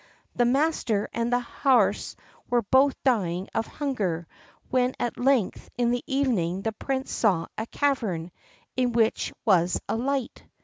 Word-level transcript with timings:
The 0.35 0.45
master 0.45 1.07
and 1.13 1.31
the 1.31 1.41
horse 1.41 2.15
were 2.49 2.63
both 2.63 2.95
dying 3.03 3.49
of 3.53 3.67
hunger, 3.67 4.25
when 4.71 4.95
at 4.99 5.19
length 5.19 5.69
in 5.77 5.91
the 5.91 6.03
evening 6.07 6.63
the 6.63 6.71
Prince 6.73 7.11
saw 7.11 7.45
a 7.55 7.67
cavern, 7.67 8.31
in 8.75 8.93
which 8.93 9.31
was 9.45 9.79
a 9.87 9.95
light. 9.95 10.43